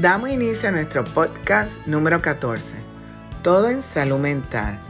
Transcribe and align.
Damos 0.00 0.30
inicio 0.30 0.70
a 0.70 0.72
nuestro 0.72 1.04
podcast 1.04 1.86
número 1.86 2.22
14, 2.22 2.76
Todo 3.42 3.68
en 3.68 3.82
Salud 3.82 4.18
Mental. 4.18 4.80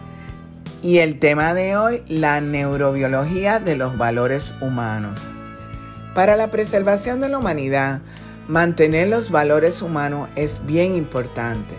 Y 0.85 0.99
el 0.99 1.19
tema 1.19 1.53
de 1.53 1.77
hoy, 1.77 2.05
la 2.07 2.41
neurobiología 2.41 3.59
de 3.59 3.75
los 3.75 3.99
valores 3.99 4.55
humanos. 4.61 5.21
Para 6.15 6.37
la 6.37 6.53
preservación 6.53 7.21
de 7.21 7.29
la 7.29 7.39
humanidad, 7.39 8.03
mantener 8.47 9.09
los 9.09 9.33
valores 9.33 9.83
humanos 9.83 10.29
es 10.37 10.65
bien 10.65 10.95
importante. 10.95 11.75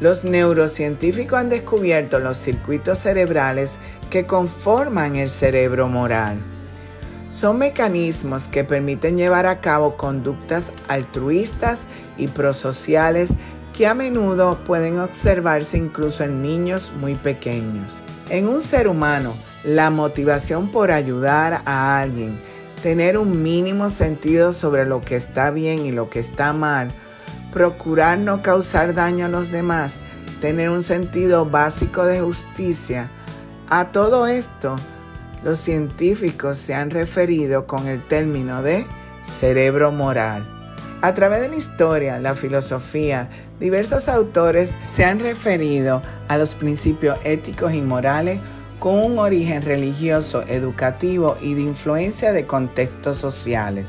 Los 0.00 0.22
neurocientíficos 0.22 1.40
han 1.40 1.48
descubierto 1.48 2.20
los 2.20 2.36
circuitos 2.36 3.00
cerebrales 3.00 3.80
que 4.10 4.26
conforman 4.26 5.16
el 5.16 5.28
cerebro 5.28 5.88
moral. 5.88 6.38
Son 7.30 7.58
mecanismos 7.58 8.48
que 8.48 8.64
permiten 8.64 9.16
llevar 9.16 9.46
a 9.46 9.60
cabo 9.60 9.96
conductas 9.96 10.72
altruistas 10.88 11.86
y 12.18 12.26
prosociales 12.26 13.30
que 13.72 13.86
a 13.86 13.94
menudo 13.94 14.58
pueden 14.64 14.98
observarse 14.98 15.78
incluso 15.78 16.24
en 16.24 16.42
niños 16.42 16.92
muy 17.00 17.14
pequeños. 17.14 18.02
En 18.28 18.48
un 18.48 18.60
ser 18.60 18.88
humano, 18.88 19.34
la 19.62 19.90
motivación 19.90 20.72
por 20.72 20.90
ayudar 20.90 21.62
a 21.66 22.00
alguien, 22.00 22.36
tener 22.82 23.16
un 23.16 23.42
mínimo 23.42 23.90
sentido 23.90 24.52
sobre 24.52 24.84
lo 24.84 25.00
que 25.00 25.14
está 25.14 25.50
bien 25.50 25.86
y 25.86 25.92
lo 25.92 26.10
que 26.10 26.18
está 26.18 26.52
mal, 26.52 26.90
procurar 27.52 28.18
no 28.18 28.42
causar 28.42 28.92
daño 28.92 29.26
a 29.26 29.28
los 29.28 29.52
demás, 29.52 29.98
tener 30.40 30.68
un 30.68 30.82
sentido 30.82 31.46
básico 31.46 32.04
de 32.06 32.20
justicia, 32.20 33.08
a 33.68 33.92
todo 33.92 34.26
esto 34.26 34.74
los 35.44 35.58
científicos 35.58 36.58
se 36.58 36.74
han 36.74 36.90
referido 36.90 37.66
con 37.66 37.86
el 37.86 38.06
término 38.06 38.62
de 38.62 38.86
cerebro 39.22 39.92
moral. 39.92 40.44
A 41.02 41.14
través 41.14 41.40
de 41.40 41.48
la 41.48 41.56
historia, 41.56 42.20
la 42.20 42.34
filosofía, 42.34 43.28
diversos 43.58 44.08
autores 44.08 44.76
se 44.86 45.04
han 45.04 45.18
referido 45.18 46.02
a 46.28 46.36
los 46.36 46.54
principios 46.54 47.18
éticos 47.24 47.72
y 47.72 47.80
morales 47.80 48.38
con 48.78 48.98
un 48.98 49.18
origen 49.18 49.62
religioso, 49.62 50.42
educativo 50.46 51.36
y 51.40 51.54
de 51.54 51.62
influencia 51.62 52.32
de 52.32 52.46
contextos 52.46 53.16
sociales. 53.16 53.88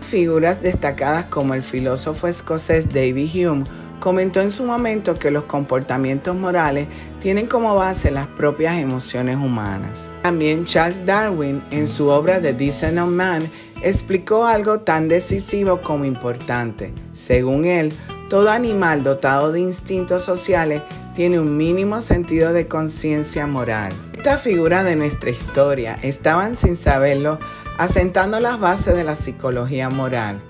Figuras 0.00 0.62
destacadas 0.62 1.26
como 1.26 1.54
el 1.54 1.62
filósofo 1.62 2.28
escocés 2.28 2.88
David 2.88 3.30
Hume 3.34 3.64
comentó 4.02 4.40
en 4.40 4.50
su 4.50 4.64
momento 4.64 5.14
que 5.14 5.30
los 5.30 5.44
comportamientos 5.44 6.34
morales 6.34 6.88
tienen 7.20 7.46
como 7.46 7.76
base 7.76 8.10
las 8.10 8.26
propias 8.26 8.76
emociones 8.78 9.36
humanas. 9.36 10.10
También 10.22 10.64
Charles 10.64 11.06
Darwin, 11.06 11.62
en 11.70 11.86
su 11.86 12.08
obra 12.08 12.40
The 12.40 12.52
Descent 12.52 12.98
of 12.98 13.10
Man, 13.10 13.48
explicó 13.80 14.44
algo 14.44 14.80
tan 14.80 15.06
decisivo 15.06 15.82
como 15.82 16.04
importante. 16.04 16.92
Según 17.12 17.64
él, 17.64 17.94
todo 18.28 18.50
animal 18.50 19.04
dotado 19.04 19.52
de 19.52 19.60
instintos 19.60 20.24
sociales 20.24 20.82
tiene 21.14 21.38
un 21.38 21.56
mínimo 21.56 22.00
sentido 22.00 22.52
de 22.52 22.66
conciencia 22.66 23.46
moral. 23.46 23.92
Estas 24.16 24.42
figuras 24.42 24.84
de 24.84 24.96
nuestra 24.96 25.30
historia 25.30 25.96
estaban 26.02 26.56
sin 26.56 26.76
saberlo 26.76 27.38
asentando 27.78 28.40
las 28.40 28.58
bases 28.58 28.96
de 28.96 29.04
la 29.04 29.14
psicología 29.14 29.90
moral 29.90 30.42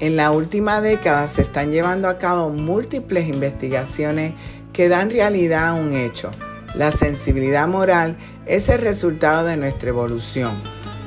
en 0.00 0.16
la 0.16 0.30
última 0.30 0.80
década 0.80 1.26
se 1.26 1.42
están 1.42 1.70
llevando 1.70 2.08
a 2.08 2.18
cabo 2.18 2.50
múltiples 2.50 3.28
investigaciones 3.28 4.34
que 4.72 4.88
dan 4.88 5.10
realidad 5.10 5.68
a 5.68 5.74
un 5.74 5.94
hecho. 5.94 6.30
La 6.74 6.90
sensibilidad 6.90 7.68
moral 7.68 8.16
es 8.46 8.68
el 8.68 8.80
resultado 8.80 9.44
de 9.44 9.56
nuestra 9.56 9.90
evolución. 9.90 10.52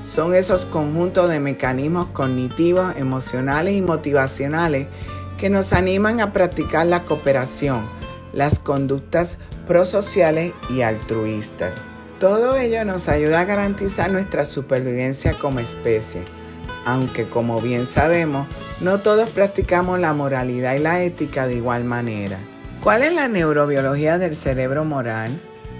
Son 0.03 0.33
esos 0.33 0.65
conjuntos 0.65 1.29
de 1.29 1.41
mecanismos 1.41 2.07
cognitivos, 2.07 2.95
emocionales 2.95 3.75
y 3.75 3.81
motivacionales 3.81 4.87
que 5.37 5.49
nos 5.49 5.73
animan 5.73 6.21
a 6.21 6.31
practicar 6.31 6.87
la 6.87 7.03
cooperación, 7.03 7.85
las 8.31 8.59
conductas 8.59 9.39
prosociales 9.67 10.53
y 10.69 10.81
altruistas. 10.81 11.81
Todo 12.21 12.55
ello 12.55 12.85
nos 12.85 13.09
ayuda 13.09 13.41
a 13.41 13.45
garantizar 13.45 14.09
nuestra 14.09 14.45
supervivencia 14.45 15.33
como 15.33 15.59
especie 15.59 16.21
aunque 16.87 17.25
como 17.25 17.59
bien 17.59 17.85
sabemos, 17.85 18.47
no 18.79 18.99
todos 18.99 19.29
practicamos 19.31 19.99
la 19.99 20.13
moralidad 20.13 20.75
y 20.75 20.79
la 20.79 21.01
ética 21.01 21.47
de 21.47 21.55
igual 21.55 21.83
manera. 21.83 22.37
¿Cuál 22.83 23.03
es 23.03 23.13
la 23.13 23.27
neurobiología 23.27 24.17
del 24.17 24.35
cerebro 24.35 24.85
moral? 24.85 25.31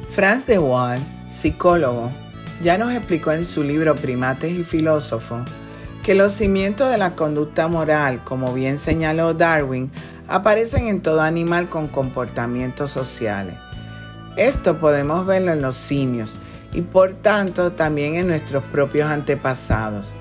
Franz 0.10 0.48
de 0.48 0.58
Waal, 0.58 1.00
psicólogo, 1.28 2.12
ya 2.64 2.78
nos 2.78 2.94
explicó 2.94 3.32
en 3.32 3.46
su 3.46 3.62
libro 3.64 3.94
Primates 3.96 4.52
y 4.52 4.64
Filósofos 4.64 5.42
que 6.04 6.16
los 6.16 6.32
cimientos 6.32 6.90
de 6.90 6.98
la 6.98 7.16
conducta 7.16 7.68
moral, 7.68 8.24
como 8.24 8.54
bien 8.54 8.78
señaló 8.78 9.34
Darwin, 9.34 9.92
aparecen 10.28 10.88
en 10.88 11.02
todo 11.02 11.22
animal 11.22 11.70
con 11.70 11.88
comportamientos 11.88 12.92
sociales. 12.92 13.56
Esto 14.38 14.80
podemos 14.80 15.26
verlo 15.26 15.52
en 15.52 15.62
los 15.62 15.76
simios 15.76 16.38
y 16.74 16.82
por 16.82 17.14
tanto 17.14 17.74
también 17.74 18.16
en 18.16 18.28
nuestros 18.28 18.64
propios 18.66 19.10
antepasados. 19.10 20.14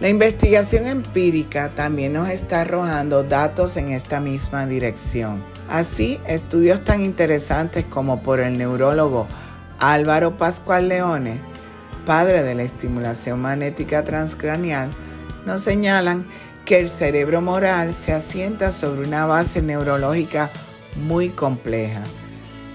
La 0.00 0.08
investigación 0.08 0.86
empírica 0.86 1.70
también 1.76 2.14
nos 2.14 2.28
está 2.28 2.62
arrojando 2.62 3.22
datos 3.22 3.76
en 3.76 3.90
esta 3.90 4.18
misma 4.18 4.66
dirección. 4.66 5.44
Así, 5.70 6.18
estudios 6.26 6.82
tan 6.82 7.04
interesantes 7.04 7.84
como 7.84 8.20
por 8.20 8.40
el 8.40 8.58
neurólogo 8.58 9.28
Álvaro 9.78 10.36
Pascual 10.36 10.88
Leone, 10.88 11.38
padre 12.04 12.42
de 12.42 12.56
la 12.56 12.64
estimulación 12.64 13.40
magnética 13.40 14.02
transcranial, 14.02 14.90
nos 15.46 15.60
señalan 15.60 16.26
que 16.64 16.80
el 16.80 16.88
cerebro 16.88 17.40
moral 17.40 17.94
se 17.94 18.12
asienta 18.12 18.72
sobre 18.72 19.06
una 19.06 19.26
base 19.26 19.62
neurológica 19.62 20.50
muy 20.96 21.28
compleja, 21.28 22.02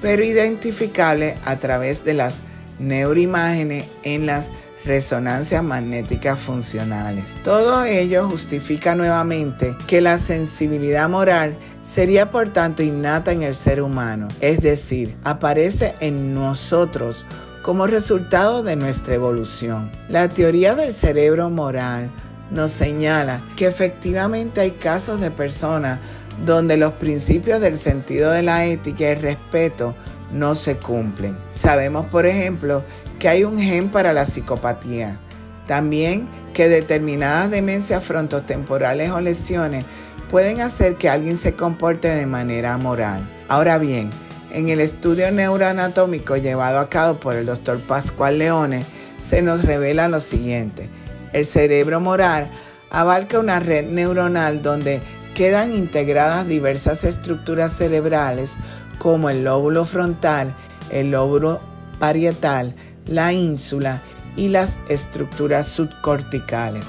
pero 0.02 0.24
identificable 0.24 1.36
a 1.44 1.58
través 1.58 2.06
de 2.06 2.14
las 2.14 2.40
neuroimágenes 2.80 3.88
en 4.04 4.26
las 4.26 4.52
resonancias 4.86 5.64
magnéticas 5.64 6.40
funcionales. 6.40 7.38
Todo 7.44 7.84
ello 7.84 8.30
justifica 8.30 8.96
nuevamente 8.96 9.76
que 9.88 10.02
la 10.02 10.18
sensibilidad 10.18 11.10
moral 11.10 11.56
sería 11.82 12.30
por 12.30 12.50
tanto 12.50 12.84
innata 12.84 13.32
en 13.32 13.44
el 13.44 13.54
ser 13.54 13.82
humano, 13.82 14.28
es 14.42 14.62
decir, 14.62 15.16
aparece 15.24 15.96
en 16.00 16.34
nosotros 16.34 17.26
como 17.62 17.88
resultado 17.88 18.64
de 18.64 18.76
nuestra 18.76 19.16
evolución. 19.16 19.92
La 20.08 20.30
teoría 20.30 20.76
del 20.76 20.92
cerebro 20.92 21.50
moral 21.50 22.10
nos 22.52 22.72
señala 22.72 23.42
que 23.56 23.68
efectivamente 23.68 24.62
hay 24.62 24.72
casos 24.72 25.20
de 25.20 25.30
personas 25.30 26.00
donde 26.46 26.78
los 26.78 26.94
principios 26.94 27.60
del 27.60 27.78
sentido 27.78 28.32
de 28.32 28.44
la 28.44 28.66
ética 28.66 29.04
y 29.04 29.08
el 29.08 29.22
respeto 29.22 29.94
no 30.32 30.56
se 30.56 30.78
cumplen. 30.78 31.38
Sabemos, 31.50 32.06
por 32.08 32.26
ejemplo, 32.26 32.84
que 33.20 33.30
hay 33.30 33.44
un 33.44 33.60
gen 33.60 33.90
para 33.90 34.14
la 34.14 34.26
psicopatía. 34.26 35.20
También 35.68 36.28
que 36.54 36.70
determinadas 36.70 37.52
demencias 37.52 38.04
frontotemporales 38.04 39.12
o 39.12 39.22
lesiones 39.22 39.86
pueden 40.30 40.62
hacer 40.62 40.96
que 40.96 41.10
alguien 41.10 41.38
se 41.38 41.54
comporte 41.54 42.08
de 42.08 42.26
manera 42.26 42.74
amoral. 42.74 43.22
Ahora 43.48 43.78
bien, 43.78 44.10
en 44.52 44.70
el 44.70 44.80
estudio 44.80 45.32
neuroanatómico 45.32 46.38
llevado 46.38 46.80
a 46.80 46.90
cabo 46.90 47.20
por 47.20 47.36
el 47.36 47.46
doctor 47.46 47.80
Pascual 47.82 48.40
Leone, 48.40 48.84
se 49.20 49.42
nos 49.42 49.64
revela 49.64 50.08
lo 50.08 50.20
siguiente. 50.20 50.90
El 51.34 51.46
cerebro 51.46 52.00
moral 52.00 52.50
abarca 52.90 53.40
una 53.40 53.60
red 53.60 53.86
neuronal 53.86 54.62
donde 54.62 55.02
quedan 55.36 55.74
integradas 55.74 56.48
diversas 56.48 57.04
estructuras 57.04 57.74
cerebrales 57.74 58.54
como 58.98 59.30
el 59.30 59.44
lóbulo 59.44 59.86
frontal, 59.86 60.56
el 60.92 61.12
lóbulo 61.12 61.60
parietal, 62.00 62.76
la 63.10 63.34
ínsula 63.34 64.02
y 64.36 64.50
las 64.50 64.80
estructuras 64.88 65.68
subcorticales. 65.68 66.88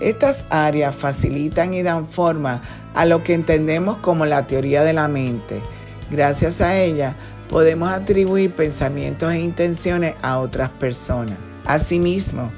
Estas 0.00 0.44
áreas 0.50 0.94
facilitan 0.94 1.72
y 1.72 1.82
dan 1.82 2.06
forma 2.06 2.62
a 2.94 3.06
lo 3.06 3.22
que 3.22 3.34
entendemos 3.34 3.98
como 3.98 4.26
la 4.26 4.46
teoría 4.46 4.82
de 4.82 4.92
la 4.92 5.08
mente. 5.08 5.62
Gracias 6.10 6.60
a 6.60 6.76
ella 6.76 7.14
podemos 7.48 7.90
atribuir 7.90 8.54
pensamientos 8.54 9.32
e 9.32 9.38
intenciones 9.38 10.14
a 10.22 10.38
otras 10.38 10.70
personas. 10.70 11.38
Asimismo, 11.64 12.50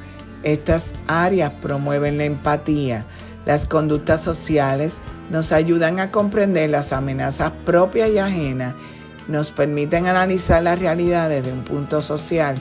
estas 0.42 0.92
áreas 1.06 1.52
promueven 1.60 2.18
la 2.18 2.24
empatía, 2.24 3.04
las 3.44 3.66
conductas 3.66 4.22
sociales, 4.22 4.98
nos 5.30 5.52
ayudan 5.52 6.00
a 6.00 6.10
comprender 6.10 6.70
las 6.70 6.92
amenazas 6.92 7.52
propias 7.64 8.10
y 8.10 8.18
ajenas, 8.18 8.74
nos 9.28 9.52
permiten 9.52 10.06
analizar 10.06 10.62
la 10.62 10.76
realidad 10.76 11.28
desde 11.28 11.52
un 11.52 11.62
punto 11.62 12.00
social 12.00 12.56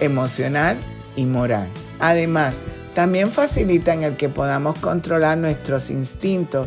emocional 0.00 0.78
y 1.16 1.26
moral. 1.26 1.68
Además, 2.00 2.64
también 2.94 3.28
facilitan 3.28 4.02
el 4.02 4.16
que 4.16 4.28
podamos 4.28 4.78
controlar 4.78 5.38
nuestros 5.38 5.90
instintos 5.90 6.66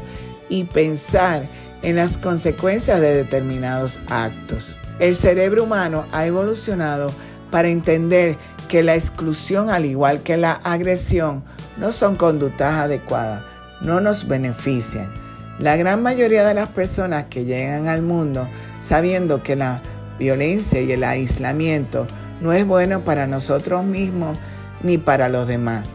y 0.49 0.63
pensar 0.63 1.45
en 1.81 1.97
las 1.97 2.17
consecuencias 2.17 2.99
de 2.99 3.13
determinados 3.13 3.99
actos. 4.09 4.75
El 4.99 5.13
cerebro 5.13 5.63
humano 5.63 6.05
ha 6.11 6.25
evolucionado 6.25 7.07
para 7.51 7.67
entender 7.67 8.37
que 8.69 8.81
la 8.81 8.95
exclusión, 8.95 9.69
al 9.69 9.85
igual 9.85 10.21
que 10.21 10.37
la 10.37 10.53
agresión, 10.53 11.43
no 11.77 11.91
son 11.91 12.15
conductas 12.15 12.73
adecuadas, 12.73 13.43
no 13.81 13.99
nos 13.99 14.27
benefician. 14.27 15.13
La 15.59 15.77
gran 15.77 16.01
mayoría 16.01 16.45
de 16.45 16.53
las 16.53 16.69
personas 16.69 17.25
que 17.25 17.45
llegan 17.45 17.87
al 17.87 18.01
mundo 18.01 18.47
sabiendo 18.81 19.41
que 19.43 19.55
la 19.55 19.81
violencia 20.17 20.81
y 20.81 20.91
el 20.91 21.03
aislamiento 21.03 22.07
no 22.41 22.53
es 22.53 22.65
bueno 22.65 23.01
para 23.01 23.27
nosotros 23.27 23.83
mismos 23.83 24.37
ni 24.83 24.97
para 24.97 25.29
los 25.29 25.47
demás. 25.47 25.85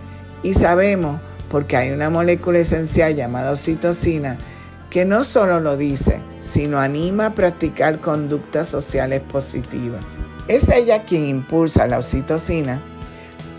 Y 0.43 0.55
sabemos, 0.55 1.21
porque 1.51 1.77
hay 1.77 1.91
una 1.91 2.11
molécula 2.11 2.59
esencial 2.59 3.15
llamada 3.15 3.51
oxitocina, 3.51 4.37
que 4.89 5.05
no 5.05 5.23
solo 5.23 5.61
lo 5.61 5.77
dice, 5.77 6.21
sino 6.41 6.81
anima 6.81 7.27
a 7.27 7.35
practicar 7.35 8.01
conductas 8.01 8.67
sociales 8.67 9.21
positivas. 9.21 10.05
Es 10.49 10.69
ella 10.69 11.05
quien 11.05 11.27
impulsa 11.27 11.87
la 11.87 11.99
oxitocina, 11.99 12.81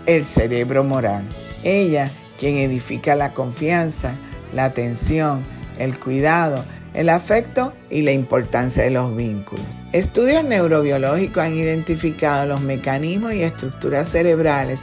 el 0.04 0.24
cerebro 0.24 0.84
moral. 0.84 1.22
Ella 1.64 2.10
quien 2.38 2.58
edifica 2.58 3.14
la 3.14 3.32
confianza, 3.32 4.12
la 4.52 4.64
atención, 4.64 5.42
el 5.78 5.98
cuidado, 5.98 6.62
el 6.94 7.08
afecto 7.08 7.72
y 7.90 8.02
la 8.02 8.12
importancia 8.12 8.82
de 8.84 8.90
los 8.90 9.14
vínculos. 9.16 9.64
Estudios 9.92 10.44
neurobiológicos 10.44 11.42
han 11.42 11.54
identificado 11.54 12.46
los 12.46 12.60
mecanismos 12.60 13.34
y 13.34 13.42
estructuras 13.42 14.08
cerebrales 14.08 14.80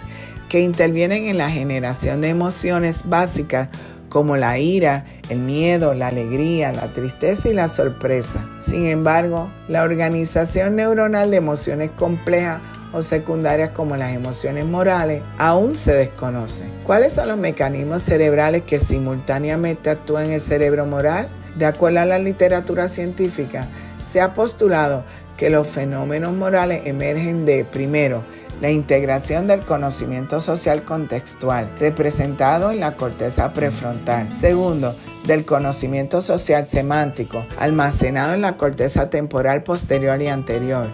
que 0.50 0.60
intervienen 0.60 1.26
en 1.26 1.38
la 1.38 1.50
generación 1.50 2.22
de 2.22 2.30
emociones 2.30 3.08
básicas 3.08 3.70
como 4.10 4.38
la 4.38 4.58
ira, 4.58 5.06
el 5.30 5.40
miedo, 5.40 5.94
la 5.94 6.08
alegría, 6.08 6.74
la 6.74 6.92
tristeza 6.94 7.48
y 7.48 7.54
la 7.54 7.68
sorpresa. 7.68 8.44
Sin 8.60 8.88
embargo, 8.88 9.52
la 9.68 9.84
organización 9.84 10.76
neuronal 10.76 11.30
de 11.30 11.38
emociones 11.38 11.92
complejas 11.92 12.60
o 12.92 13.04
secundarias 13.04 13.70
como 13.70 13.96
las 13.96 14.16
emociones 14.16 14.66
morales 14.66 15.22
aún 15.38 15.76
se 15.76 15.94
desconoce. 15.94 16.66
¿Cuáles 16.86 17.14
son 17.14 17.28
los 17.28 17.38
mecanismos 17.38 18.02
cerebrales 18.02 18.64
que 18.64 18.80
simultáneamente 18.80 19.92
actúan 19.92 20.26
en 20.26 20.34
el 20.34 20.42
cerebro 20.42 20.88
moral? 20.88 21.30
De 21.56 21.66
acuerdo 21.66 22.00
a 22.00 22.06
la 22.06 22.19
literatura 22.19 22.88
científica, 22.88 23.68
se 24.10 24.22
ha 24.22 24.34
postulado 24.34 25.04
que 25.38 25.50
los 25.50 25.68
fenómenos 25.68 26.34
morales 26.34 26.81
emergen 26.86 27.46
de, 27.46 27.63
primero, 27.63 28.24
la 28.62 28.69
integración 28.69 29.48
del 29.48 29.62
conocimiento 29.62 30.42
social 30.42 30.84
contextual, 30.84 31.69
representado 31.80 32.72
en 32.72 32.81
la 32.81 32.96
corteza 32.96 33.54
prefrontal. 33.54 34.36
Segundo, 34.36 34.96
del 35.25 35.46
conocimiento 35.46 36.22
social 36.22 36.66
semántico, 36.66 37.46
almacenado 37.57 38.34
en 38.34 38.42
la 38.42 38.57
corteza 38.57 39.10
temporal 39.10 39.63
posterior 39.63 40.22
y 40.22 40.28
anterior. 40.28 40.88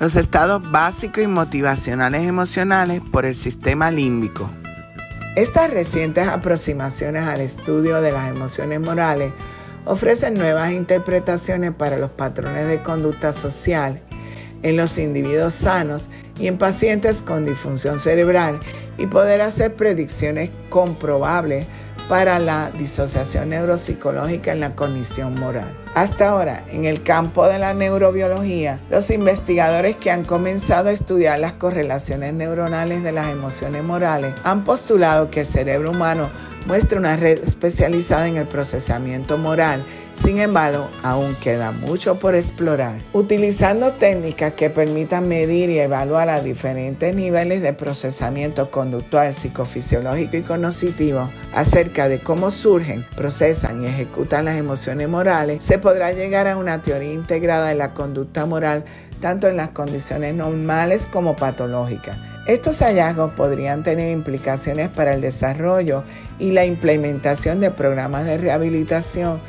Los 0.00 0.16
estados 0.16 0.62
básicos 0.70 1.22
y 1.22 1.26
motivacionales 1.26 2.26
emocionales 2.26 3.02
por 3.12 3.26
el 3.26 3.34
sistema 3.34 3.90
límbico. 3.90 4.48
Estas 5.36 5.70
recientes 5.70 6.26
aproximaciones 6.26 7.24
al 7.24 7.40
estudio 7.40 8.00
de 8.00 8.12
las 8.12 8.30
emociones 8.30 8.80
morales 8.80 9.32
ofrecen 9.84 10.34
nuevas 10.34 10.72
interpretaciones 10.72 11.72
para 11.72 11.96
los 11.96 12.10
patrones 12.10 12.66
de 12.66 12.82
conducta 12.82 13.32
social 13.32 14.00
en 14.62 14.76
los 14.76 14.98
individuos 14.98 15.54
sanos 15.54 16.10
y 16.38 16.46
en 16.46 16.58
pacientes 16.58 17.22
con 17.22 17.44
disfunción 17.44 18.00
cerebral 18.00 18.60
y 18.98 19.06
poder 19.06 19.40
hacer 19.42 19.74
predicciones 19.74 20.50
comprobables 20.68 21.66
para 22.08 22.40
la 22.40 22.72
disociación 22.76 23.50
neuropsicológica 23.50 24.50
en 24.50 24.58
la 24.58 24.74
cognición 24.74 25.34
moral. 25.36 25.68
Hasta 25.94 26.30
ahora, 26.30 26.64
en 26.72 26.84
el 26.84 27.04
campo 27.04 27.46
de 27.46 27.60
la 27.60 27.72
neurobiología, 27.72 28.80
los 28.90 29.10
investigadores 29.10 29.94
que 29.94 30.10
han 30.10 30.24
comenzado 30.24 30.88
a 30.88 30.92
estudiar 30.92 31.38
las 31.38 31.52
correlaciones 31.52 32.34
neuronales 32.34 33.04
de 33.04 33.12
las 33.12 33.30
emociones 33.30 33.84
morales 33.84 34.34
han 34.42 34.64
postulado 34.64 35.30
que 35.30 35.40
el 35.40 35.46
cerebro 35.46 35.92
humano 35.92 36.28
muestra 36.70 37.00
una 37.00 37.16
red 37.16 37.42
especializada 37.42 38.28
en 38.28 38.36
el 38.36 38.46
procesamiento 38.46 39.36
moral 39.36 39.82
sin 40.22 40.36
embargo, 40.38 40.88
aún 41.02 41.34
queda 41.36 41.72
mucho 41.72 42.18
por 42.18 42.34
explorar. 42.34 42.98
Utilizando 43.14 43.92
técnicas 43.92 44.52
que 44.52 44.68
permitan 44.68 45.26
medir 45.26 45.70
y 45.70 45.78
evaluar 45.78 46.28
a 46.28 46.42
diferentes 46.42 47.16
niveles 47.16 47.62
de 47.62 47.72
procesamiento 47.72 48.70
conductual, 48.70 49.32
psicofisiológico 49.32 50.36
y 50.36 50.42
cognitivo 50.42 51.30
acerca 51.54 52.08
de 52.10 52.20
cómo 52.20 52.50
surgen, 52.50 53.06
procesan 53.16 53.82
y 53.82 53.86
ejecutan 53.86 54.44
las 54.44 54.58
emociones 54.58 55.08
morales, 55.08 55.64
se 55.64 55.78
podrá 55.78 56.12
llegar 56.12 56.48
a 56.48 56.58
una 56.58 56.82
teoría 56.82 57.14
integrada 57.14 57.68
de 57.68 57.76
la 57.76 57.94
conducta 57.94 58.44
moral 58.44 58.84
tanto 59.20 59.48
en 59.48 59.56
las 59.56 59.70
condiciones 59.70 60.34
normales 60.34 61.08
como 61.10 61.34
patológicas. 61.34 62.18
Estos 62.46 62.80
hallazgos 62.80 63.32
podrían 63.32 63.82
tener 63.82 64.10
implicaciones 64.10 64.88
para 64.90 65.14
el 65.14 65.20
desarrollo 65.20 66.04
y 66.40 66.50
la 66.50 66.64
implementación 66.64 67.60
de 67.60 67.70
programas 67.70 68.24
de 68.24 68.38
rehabilitación 68.38 69.40